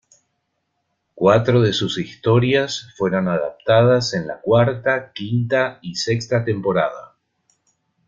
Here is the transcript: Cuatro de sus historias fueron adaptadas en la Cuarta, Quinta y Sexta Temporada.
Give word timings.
Cuatro 1.13 1.61
de 1.61 1.73
sus 1.73 1.99
historias 1.99 2.89
fueron 2.97 3.27
adaptadas 3.27 4.15
en 4.15 4.25
la 4.25 4.39
Cuarta, 4.41 5.11
Quinta 5.13 5.77
y 5.83 5.93
Sexta 5.93 6.43
Temporada. 6.43 7.19